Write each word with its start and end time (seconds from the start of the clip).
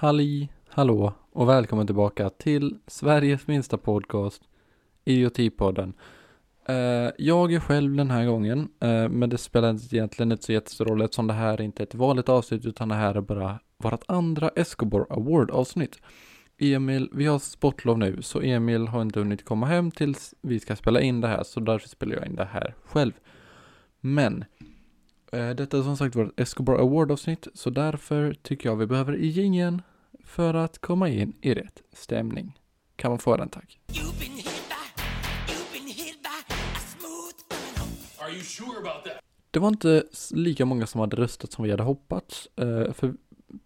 Halli, 0.00 0.48
hallå 0.68 1.14
och 1.32 1.48
välkommen 1.48 1.86
tillbaka 1.86 2.30
till 2.30 2.78
Sveriges 2.86 3.46
minsta 3.46 3.78
podcast, 3.78 4.42
Idiotipodden. 5.04 5.92
Uh, 6.70 7.10
jag 7.18 7.52
är 7.52 7.60
själv 7.60 7.96
den 7.96 8.10
här 8.10 8.26
gången, 8.26 8.58
uh, 8.58 9.08
men 9.08 9.30
det 9.30 9.38
spelar 9.38 9.94
egentligen 9.94 10.32
inte 10.32 10.44
så 10.44 10.52
jättestor 10.52 10.84
roll 10.84 11.02
eftersom 11.02 11.26
det 11.26 11.32
här 11.32 11.60
inte 11.60 11.82
är 11.82 11.86
ett 11.86 11.94
vanligt 11.94 12.28
avsnitt 12.28 12.66
utan 12.66 12.88
det 12.88 12.94
här 12.94 13.14
är 13.14 13.20
bara 13.20 13.58
vårt 13.78 14.02
andra 14.06 14.48
Escobar 14.48 15.06
Award 15.10 15.50
avsnitt. 15.50 16.00
Emil, 16.58 17.10
vi 17.12 17.26
har 17.26 17.38
sportlov 17.38 17.98
nu 17.98 18.22
så 18.22 18.40
Emil 18.40 18.88
har 18.88 19.02
inte 19.02 19.20
hunnit 19.20 19.44
komma 19.44 19.66
hem 19.66 19.90
tills 19.90 20.34
vi 20.42 20.60
ska 20.60 20.76
spela 20.76 21.00
in 21.00 21.20
det 21.20 21.28
här 21.28 21.42
så 21.42 21.60
därför 21.60 21.88
spelar 21.88 22.16
jag 22.16 22.26
in 22.26 22.36
det 22.36 22.48
här 22.52 22.74
själv. 22.84 23.12
Men 24.00 24.44
eh, 25.32 25.50
detta 25.50 25.78
är 25.78 25.82
som 25.82 25.96
sagt 25.96 26.16
vårt 26.16 26.40
Escobar 26.40 26.74
Award 26.74 27.12
avsnitt 27.12 27.48
så 27.54 27.70
därför 27.70 28.34
tycker 28.42 28.68
jag 28.68 28.76
vi 28.76 28.86
behöver 28.86 29.16
i 29.16 29.26
gingen 29.26 29.82
för 30.30 30.54
att 30.54 30.78
komma 30.78 31.08
in 31.08 31.32
i 31.40 31.54
rätt 31.54 31.82
stämning. 31.92 32.58
Kan 32.96 33.10
man 33.10 33.18
få 33.18 33.36
den 33.36 33.48
tack? 33.48 33.80
Det 39.50 39.58
var 39.58 39.68
inte 39.68 40.04
lika 40.30 40.64
många 40.64 40.86
som 40.86 41.00
hade 41.00 41.16
röstat 41.16 41.52
som 41.52 41.64
vi 41.64 41.70
hade 41.70 41.82
hoppats. 41.82 42.48
eh, 42.56 42.92
för, 42.92 43.14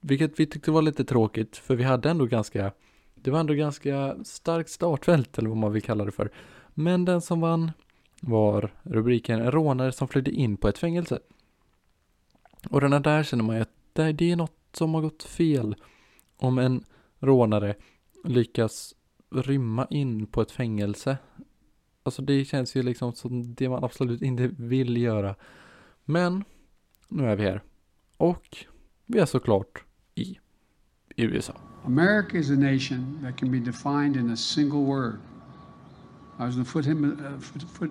vilket 0.00 0.40
vi 0.40 0.46
tyckte 0.46 0.70
var 0.70 0.82
lite 0.82 1.04
tråkigt, 1.04 1.56
för 1.56 1.76
vi 1.76 1.84
hade 1.84 2.10
ändå 2.10 2.26
ganska, 2.26 2.72
det 3.14 3.30
var 3.30 3.40
ändå 3.40 3.54
ganska 3.54 4.16
starkt 4.24 4.70
startfält, 4.70 5.38
eller 5.38 5.48
vad 5.48 5.58
man 5.58 5.72
vill 5.72 5.82
kalla 5.82 6.04
det 6.04 6.12
för. 6.12 6.30
Men 6.74 7.04
den 7.04 7.20
som 7.20 7.40
vann 7.40 7.72
var 8.20 8.74
rubriken 8.82 9.40
En 9.40 9.52
rånare 9.52 9.92
som 9.92 10.08
flydde 10.08 10.30
in 10.30 10.56
på 10.56 10.68
ett 10.68 10.78
fängelse. 10.78 11.18
Och 12.70 12.80
den 12.80 12.92
här 12.92 13.00
där 13.00 13.22
känner 13.22 13.44
man 13.44 13.56
ju 13.56 13.62
att 13.62 13.74
det, 13.92 14.12
det 14.12 14.30
är 14.30 14.36
något 14.36 14.56
som 14.72 14.94
har 14.94 15.00
gått 15.00 15.22
fel. 15.22 15.74
Om 16.40 16.58
en 16.58 16.84
rånare 17.18 17.74
lyckas 18.24 18.94
rymma 19.30 19.86
in 19.90 20.26
på 20.26 20.42
ett 20.42 20.50
fängelse. 20.50 21.18
Alltså 22.02 22.22
det 22.22 22.44
känns 22.44 22.76
ju 22.76 22.82
liksom 22.82 23.12
som 23.12 23.54
det 23.54 23.68
man 23.68 23.84
absolut 23.84 24.22
inte 24.22 24.46
vill 24.46 24.96
göra. 24.96 25.34
Men 26.04 26.44
nu 27.08 27.26
är 27.26 27.36
vi 27.36 27.42
här. 27.42 27.62
Och 28.16 28.56
vi 29.06 29.18
är 29.18 29.26
såklart 29.26 29.84
i 30.14 30.38
USA. 31.16 31.54
America 31.84 32.36
is 32.36 32.50
a 32.50 32.56
nation 32.56 33.18
that 33.22 33.36
can 33.36 33.50
be 33.50 33.58
defined 33.58 34.16
in 34.16 34.30
a 34.30 34.36
single 34.36 34.84
word. 34.84 35.18
I 36.38 36.42
was 36.42 36.54
gonna 36.54 36.64
to 36.64 36.72
put 36.72 36.86
him, 36.86 37.04
uh, 37.04 37.38
foot, 37.38 37.62
foot, 37.62 37.90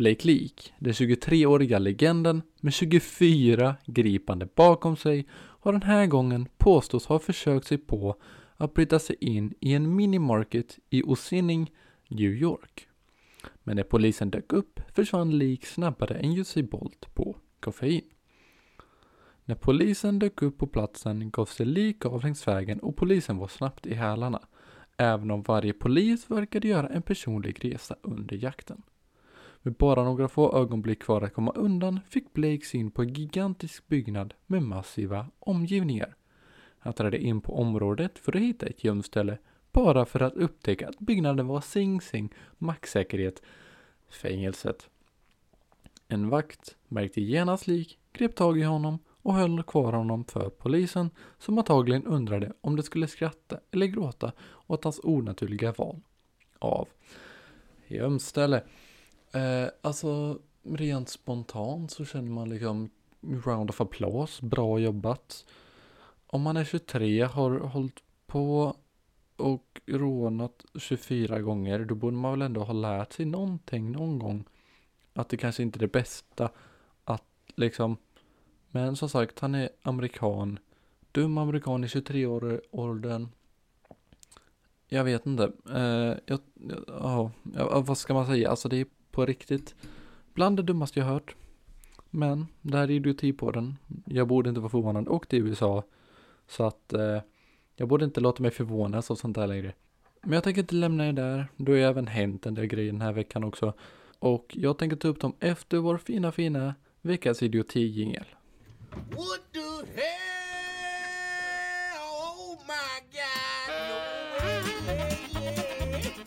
Blake 0.00 0.26
Leak, 0.26 0.72
den 0.78 0.92
23-åriga 0.92 1.78
legenden 1.78 2.42
med 2.60 2.72
24 2.72 3.76
gripande 3.86 4.48
bakom 4.54 4.96
sig, 4.96 5.26
har 5.34 5.72
den 5.72 5.82
här 5.82 6.06
gången 6.06 6.48
påstås 6.58 7.06
ha 7.06 7.18
försökt 7.18 7.66
sig 7.66 7.78
på 7.78 8.16
att 8.56 8.74
bryta 8.74 8.98
sig 8.98 9.16
in 9.20 9.54
i 9.60 9.74
en 9.74 9.96
minimarket 9.96 10.78
i 10.90 11.02
Ossining, 11.02 11.72
New 12.08 12.30
York. 12.30 12.88
Men 13.62 13.76
när 13.76 13.82
polisen 13.82 14.30
dök 14.30 14.52
upp 14.52 14.80
försvann 14.94 15.38
Leak 15.38 15.64
snabbare 15.64 16.14
än 16.14 16.38
Usain 16.38 16.66
Bolt 16.66 17.14
på 17.14 17.36
koffein. 17.60 18.04
När 19.44 19.54
polisen 19.54 20.18
dök 20.18 20.42
upp 20.42 20.58
på 20.58 20.66
platsen 20.66 21.30
gav 21.30 21.46
sig 21.46 21.66
Leak 21.66 22.06
av 22.06 22.22
längs 22.22 22.48
vägen 22.48 22.80
och 22.80 22.96
polisen 22.96 23.36
var 23.36 23.48
snabbt 23.48 23.86
i 23.86 23.94
hälarna. 23.94 24.42
Även 24.96 25.30
om 25.30 25.42
varje 25.42 25.72
polis 25.72 26.30
verkade 26.30 26.68
göra 26.68 26.88
en 26.88 27.02
personlig 27.02 27.64
resa 27.64 27.96
under 28.02 28.36
jakten. 28.36 28.82
Med 29.62 29.74
bara 29.74 30.04
några 30.04 30.28
få 30.28 30.56
ögonblick 30.56 31.02
kvar 31.02 31.22
att 31.22 31.34
komma 31.34 31.52
undan 31.52 32.00
fick 32.08 32.32
Blake 32.32 32.64
syn 32.64 32.90
på 32.90 33.02
en 33.02 33.12
gigantisk 33.12 33.88
byggnad 33.88 34.34
med 34.46 34.62
massiva 34.62 35.26
omgivningar. 35.38 36.16
Han 36.78 36.92
trädde 36.92 37.18
in 37.18 37.40
på 37.40 37.58
området 37.58 38.18
för 38.18 38.36
att 38.36 38.42
hitta 38.42 38.66
ett 38.66 38.84
gömställe 38.84 39.38
bara 39.72 40.04
för 40.04 40.22
att 40.22 40.34
upptäcka 40.34 40.88
att 40.88 40.98
byggnaden 40.98 41.46
var 41.46 41.60
Sing 41.60 42.00
Sing 42.00 42.34
maxsäkerhet 42.58 43.42
fängelset. 44.08 44.88
En 46.08 46.28
vakt 46.28 46.76
märkte 46.88 47.20
genast 47.20 47.66
lik, 47.66 47.98
grep 48.12 48.34
tag 48.34 48.58
i 48.58 48.62
honom 48.62 48.98
och 49.22 49.34
höll 49.34 49.62
kvar 49.62 49.92
honom 49.92 50.24
för 50.24 50.50
polisen 50.50 51.10
som 51.38 51.58
antagligen 51.58 52.06
undrade 52.06 52.52
om 52.60 52.76
det 52.76 52.82
skulle 52.82 53.06
skratta 53.06 53.60
eller 53.70 53.86
gråta 53.86 54.32
åt 54.66 54.84
hans 54.84 55.00
onaturliga 55.02 55.72
val 55.72 56.00
av 56.58 56.88
gömställe. 57.86 58.62
Eh, 59.32 59.68
alltså 59.82 60.38
rent 60.62 61.08
spontant 61.08 61.90
så 61.90 62.04
känner 62.04 62.30
man 62.30 62.48
liksom 62.48 62.90
round 63.20 63.70
of 63.70 63.80
applause, 63.80 64.46
bra 64.46 64.78
jobbat. 64.78 65.46
Om 66.26 66.42
man 66.42 66.56
är 66.56 66.64
23, 66.64 67.22
har 67.22 67.58
hållit 67.58 68.02
på 68.26 68.76
och 69.36 69.80
rånat 69.86 70.64
24 70.74 71.40
gånger, 71.40 71.84
då 71.84 71.94
borde 71.94 72.16
man 72.16 72.30
väl 72.30 72.42
ändå 72.42 72.64
ha 72.64 72.72
lärt 72.72 73.12
sig 73.12 73.26
någonting 73.26 73.92
någon 73.92 74.18
gång. 74.18 74.44
Att 75.12 75.28
det 75.28 75.36
kanske 75.36 75.62
inte 75.62 75.76
är 75.76 75.80
det 75.80 75.92
bästa 75.92 76.50
att 77.04 77.24
liksom, 77.54 77.96
men 78.68 78.96
som 78.96 79.08
sagt, 79.08 79.38
han 79.40 79.54
är 79.54 79.68
amerikan. 79.82 80.58
Dum 81.12 81.38
amerikan 81.38 81.84
i 81.84 81.86
23-årsåldern. 81.86 83.28
Jag 84.88 85.04
vet 85.04 85.26
inte. 85.26 85.52
Uh, 85.70 86.16
jag, 86.26 86.40
ja, 86.86 87.30
ja, 87.56 87.80
vad 87.80 87.98
ska 87.98 88.14
man 88.14 88.26
säga? 88.26 88.50
Alltså 88.50 88.68
det 88.68 88.76
är 88.76 88.86
på 89.10 89.26
riktigt 89.26 89.74
bland 90.34 90.56
det 90.56 90.62
dummaste 90.62 91.00
jag 91.00 91.06
hört. 91.06 91.34
Men 92.10 92.46
det 92.62 92.76
här 92.76 92.84
är 92.84 92.90
idioti 92.90 93.32
på 93.32 93.50
den. 93.50 93.76
Jag 94.04 94.28
borde 94.28 94.48
inte 94.48 94.60
vara 94.60 94.70
förvånad. 94.70 95.08
Och 95.08 95.26
det 95.28 95.36
är 95.36 95.40
USA. 95.40 95.84
Så 96.48 96.64
att 96.64 96.92
eh, 96.92 97.18
jag 97.76 97.88
borde 97.88 98.04
inte 98.04 98.20
låta 98.20 98.42
mig 98.42 98.50
förvånas 98.50 99.10
av 99.10 99.14
sånt 99.14 99.36
där 99.36 99.46
längre. 99.46 99.74
Men 100.22 100.32
jag 100.32 100.44
tänker 100.44 100.60
inte 100.60 100.74
lämna 100.74 101.08
er 101.08 101.12
där. 101.12 101.48
Då 101.56 101.72
har 101.72 101.76
ju 101.76 101.84
även 101.84 102.06
hänt 102.06 102.46
en 102.46 102.54
del 102.54 102.66
grejer 102.66 102.92
den 102.92 103.00
här 103.00 103.12
veckan 103.12 103.44
också. 103.44 103.74
Och 104.18 104.46
jag 104.50 104.78
tänker 104.78 104.96
ta 104.96 105.08
upp 105.08 105.20
dem 105.20 105.34
efter 105.40 105.78
vår 105.78 105.98
fina 105.98 106.32
fina 106.32 106.74
veckans 107.00 107.42
idioti-jingel. 107.42 108.24
What 108.90 109.52
the 109.52 109.60
hell? 109.94 110.20
Oh 111.98 112.58
my 112.66 113.00
God! 113.12 113.30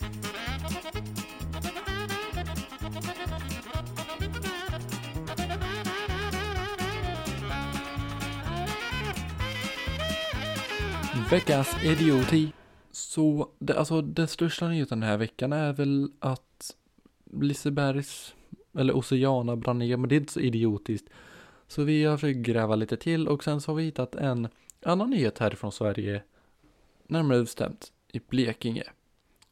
way. 0.00 0.03
Veckans 11.22 11.84
idioti. 11.84 12.52
Så, 12.90 13.48
det, 13.58 13.78
alltså 13.78 14.02
den 14.02 14.28
största 14.28 14.68
nyheten 14.68 15.00
den 15.00 15.08
här 15.08 15.16
veckan 15.16 15.52
är 15.52 15.72
väl 15.72 16.10
att 16.18 16.76
Lisebergs, 17.40 18.34
eller 18.78 18.96
Oceana 18.96 19.56
brann 19.56 19.78
ner, 19.78 19.96
men 19.96 20.08
det 20.08 20.14
är 20.14 20.20
inte 20.20 20.32
så 20.32 20.40
idiotiskt. 20.40 21.08
Så 21.68 21.82
vi 21.82 22.04
har 22.04 22.16
försökt 22.16 22.38
gräva 22.38 22.76
lite 22.76 22.96
till 22.96 23.28
och 23.28 23.44
sen 23.44 23.60
så 23.60 23.70
har 23.70 23.76
vi 23.76 23.84
hittat 23.84 24.14
en 24.14 24.48
annan 24.84 25.10
nyhet 25.10 25.38
härifrån 25.38 25.72
Sverige, 25.72 26.22
närmare 27.06 27.40
bestämt 27.40 27.92
i 28.12 28.20
Blekinge. 28.28 28.84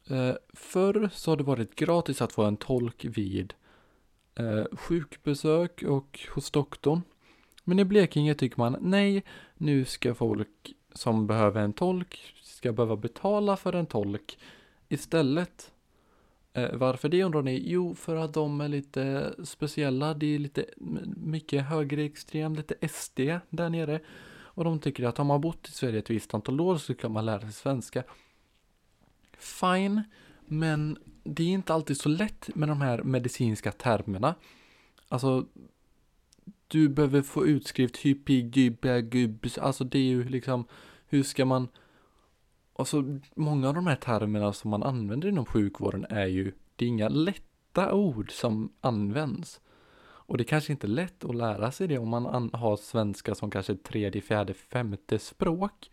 Eh, 0.07 0.33
förr 0.53 1.09
så 1.13 1.31
har 1.31 1.37
det 1.37 1.43
varit 1.43 1.75
gratis 1.75 2.21
att 2.21 2.33
få 2.33 2.43
en 2.43 2.57
tolk 2.57 3.05
vid 3.05 3.53
eh, 4.35 4.63
sjukbesök 4.71 5.83
och 5.83 6.19
hos 6.35 6.51
doktorn. 6.51 7.01
Men 7.63 7.79
i 7.79 7.85
Blekinge 7.85 8.35
tycker 8.35 8.57
man 8.57 8.77
nej, 8.81 9.23
nu 9.57 9.85
ska 9.85 10.15
folk 10.15 10.73
som 10.93 11.27
behöver 11.27 11.61
en 11.61 11.73
tolk 11.73 12.35
ska 12.43 12.71
behöva 12.71 12.95
betala 12.95 13.57
för 13.57 13.73
en 13.73 13.85
tolk 13.85 14.37
istället. 14.89 15.71
Eh, 16.53 16.73
varför 16.73 17.09
det 17.09 17.23
undrar 17.23 17.41
ni? 17.41 17.63
Jo, 17.65 17.95
för 17.95 18.15
att 18.15 18.33
de 18.33 18.61
är 18.61 18.67
lite 18.67 19.33
speciella. 19.43 20.13
Det 20.13 20.35
är 20.35 20.39
lite 20.39 20.65
mycket 21.17 21.65
högerextrem, 21.65 22.55
lite 22.55 22.87
SD 22.87 23.19
där 23.49 23.69
nere. 23.69 23.99
Och 24.55 24.63
de 24.63 24.79
tycker 24.79 25.03
att 25.03 25.19
om 25.19 25.27
man 25.27 25.41
bott 25.41 25.67
i 25.67 25.71
Sverige 25.71 25.99
ett 25.99 26.09
visst 26.09 26.33
antal 26.33 26.61
år 26.61 26.77
så 26.77 26.93
kan 26.93 27.11
man 27.11 27.25
lära 27.25 27.41
sig 27.41 27.53
svenska. 27.53 28.03
Fine, 29.37 30.03
men 30.45 30.97
det 31.23 31.43
är 31.43 31.47
inte 31.47 31.73
alltid 31.73 31.97
så 31.97 32.09
lätt 32.09 32.55
med 32.55 32.69
de 32.69 32.81
här 32.81 33.03
medicinska 33.03 33.71
termerna. 33.71 34.35
Alltså, 35.07 35.45
du 36.67 36.89
behöver 36.89 37.21
få 37.21 37.45
utskrift 37.45 37.97
hypigybagubs, 37.97 39.57
eh, 39.57 39.63
alltså 39.63 39.83
det 39.83 39.99
är 39.99 40.03
ju 40.03 40.23
liksom, 40.23 40.65
hur 41.07 41.23
ska 41.23 41.45
man, 41.45 41.67
alltså 42.75 43.03
många 43.35 43.67
av 43.67 43.73
de 43.73 43.87
här 43.87 43.95
termerna 43.95 44.53
som 44.53 44.71
man 44.71 44.83
använder 44.83 45.29
inom 45.29 45.45
sjukvården 45.45 46.05
är 46.09 46.25
ju, 46.25 46.51
det 46.75 46.85
är 46.85 46.89
inga 46.89 47.09
lätta 47.09 47.93
ord 47.93 48.31
som 48.31 48.73
används. 48.81 49.61
Och 50.25 50.37
det 50.37 50.43
kanske 50.43 50.71
inte 50.71 50.87
är 50.87 50.89
lätt 50.89 51.25
att 51.25 51.35
lära 51.35 51.71
sig 51.71 51.87
det 51.87 51.97
om 51.97 52.09
man 52.09 52.49
har 52.53 52.77
svenska 52.77 53.35
som 53.35 53.51
kanske 53.51 53.75
tredje, 53.75 54.21
fjärde, 54.21 54.53
femte 54.53 55.19
språk. 55.19 55.91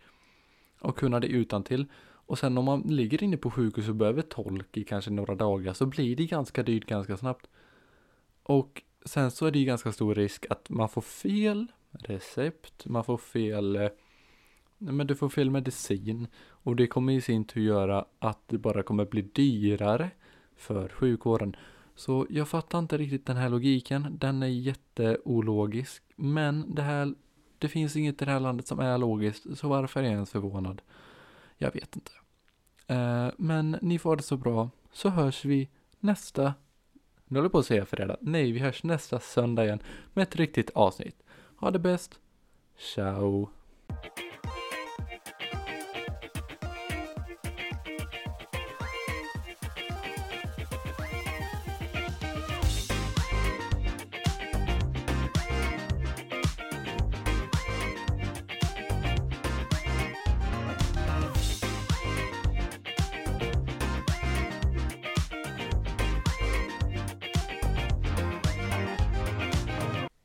Och 0.79 0.97
kunna 0.97 1.19
det 1.19 1.27
utan 1.27 1.63
till. 1.63 1.85
Och 2.31 2.39
sen 2.39 2.57
om 2.57 2.65
man 2.65 2.81
ligger 2.81 3.23
inne 3.23 3.37
på 3.37 3.51
sjukhus 3.51 3.89
och 3.89 3.95
behöver 3.95 4.21
tolk 4.21 4.77
i 4.77 4.83
kanske 4.83 5.11
några 5.11 5.35
dagar 5.35 5.73
så 5.73 5.85
blir 5.85 6.15
det 6.15 6.25
ganska 6.25 6.63
dyrt 6.63 6.85
ganska 6.85 7.17
snabbt. 7.17 7.49
Och 8.43 8.83
sen 9.05 9.31
så 9.31 9.45
är 9.45 9.51
det 9.51 9.59
ju 9.59 9.65
ganska 9.65 9.91
stor 9.91 10.15
risk 10.15 10.45
att 10.49 10.69
man 10.69 10.89
får 10.89 11.01
fel 11.01 11.67
recept, 11.91 12.85
man 12.85 13.03
får 13.03 13.17
fel 13.17 13.75
eh, 13.75 13.89
nej, 14.77 14.93
men 14.93 15.07
du 15.07 15.15
får 15.15 15.29
fel 15.29 15.51
medicin 15.51 16.27
och 16.47 16.75
det 16.75 16.87
kommer 16.87 17.13
i 17.13 17.21
sin 17.21 17.45
tur 17.45 17.61
göra 17.61 18.05
att 18.19 18.47
det 18.47 18.57
bara 18.57 18.83
kommer 18.83 19.05
bli 19.05 19.21
dyrare 19.21 20.09
för 20.55 20.89
sjukvården. 20.89 21.55
Så 21.95 22.27
jag 22.29 22.47
fattar 22.47 22.79
inte 22.79 22.97
riktigt 22.97 23.25
den 23.25 23.37
här 23.37 23.49
logiken. 23.49 24.17
Den 24.19 24.43
är 24.43 24.47
jätteologisk. 24.47 26.03
Men 26.15 26.75
det 26.75 26.81
här, 26.81 27.13
det 27.57 27.67
finns 27.67 27.95
inget 27.95 28.21
i 28.21 28.25
det 28.25 28.31
här 28.31 28.39
landet 28.39 28.67
som 28.67 28.79
är 28.79 28.97
logiskt. 28.97 29.57
Så 29.57 29.67
varför 29.67 29.99
är 29.99 30.03
jag 30.03 30.13
ens 30.13 30.31
förvånad? 30.31 30.81
Jag 31.57 31.73
vet 31.73 31.95
inte. 31.95 32.11
Eh, 32.87 33.29
men 33.37 33.77
ni 33.81 33.99
får 33.99 34.09
ha 34.09 34.15
det 34.15 34.23
så 34.23 34.37
bra. 34.37 34.69
Så 34.91 35.09
hörs 35.09 35.45
vi 35.45 35.69
nästa, 35.99 36.53
nu 37.31 37.37
håller 37.37 37.45
jag 37.45 37.51
på 37.51 37.59
att 37.59 37.65
säga 37.65 37.85
fredag. 37.85 38.17
Nej, 38.21 38.51
vi 38.51 38.59
hörs 38.59 38.83
nästa 38.83 39.19
söndag 39.19 39.63
igen 39.63 39.79
med 40.13 40.23
ett 40.23 40.35
riktigt 40.35 40.69
avsnitt. 40.69 41.23
Ha 41.55 41.71
det 41.71 41.79
bäst. 41.79 42.19
Ciao. 42.77 43.49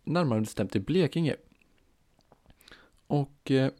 Närmare 0.06 0.40
bestämt 0.40 0.76
i 0.76 0.80
Blekinge. 0.80 1.36
Och 3.06 3.50
eh, 3.50 3.72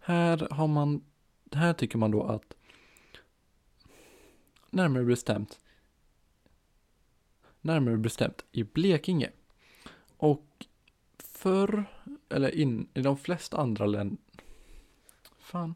här 0.00 0.48
har 0.50 0.66
man, 0.66 1.04
här 1.52 1.72
tycker 1.72 1.98
man 1.98 2.10
då 2.10 2.22
att 2.22 2.54
närmare 4.70 5.04
bestämt 5.04 5.58
närmare 7.60 7.96
bestämt 7.96 8.44
i 8.52 8.64
Blekinge. 8.64 9.30
Och 10.16 10.66
förr, 11.18 11.84
eller 12.28 12.54
in, 12.54 12.88
i 12.94 13.00
de 13.00 13.16
flesta 13.16 13.56
andra 13.56 13.86
länder, 13.86 14.18
fan. 15.38 15.74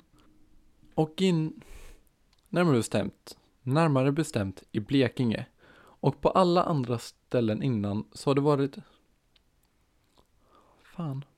Och 0.94 1.22
in, 1.22 1.62
närmare 2.48 2.76
bestämt, 2.76 3.38
närmare 3.62 4.12
bestämt 4.12 4.62
i 4.72 4.80
Blekinge. 4.80 5.46
Och 5.74 6.20
på 6.20 6.30
alla 6.30 6.62
andra 6.62 6.98
ställen 6.98 7.62
innan 7.62 8.04
så 8.12 8.30
har 8.30 8.34
det 8.34 8.40
varit 8.40 8.76
Fan. 11.02 11.31